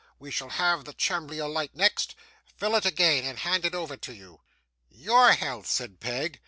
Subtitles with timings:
[0.17, 2.15] we shall have the chimbley alight next
[2.57, 4.41] fill it again, and hand it over to you.'
[4.89, 6.39] 'YOUR health,' said Peg.